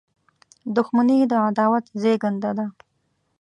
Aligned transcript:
•دښمني 0.75 1.17
د 1.31 1.33
عداوت 1.47 1.85
زیږنده 2.01 2.51
ده. 2.57 2.65